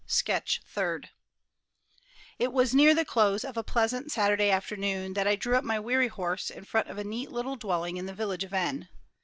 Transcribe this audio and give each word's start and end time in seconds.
SKETCH 0.07 0.61
THIRD 0.65 1.09
It 2.39 2.51
was 2.51 2.73
near 2.73 2.95
the 2.95 3.05
close 3.05 3.43
of 3.43 3.55
a 3.55 3.61
pleasant 3.63 4.11
Saturday 4.11 4.49
afternoon 4.49 5.13
that 5.13 5.27
I 5.27 5.35
drew 5.35 5.55
up 5.57 5.63
my 5.63 5.79
weary 5.79 6.07
horse 6.07 6.49
in 6.49 6.65
front 6.65 6.87
of 6.89 6.97
a 6.97 7.03
neat 7.03 7.29
little 7.31 7.55
dwelling 7.55 7.97
in 7.97 8.07
the 8.07 8.15
village 8.15 8.43
of 8.43 8.51
N. 8.51 8.89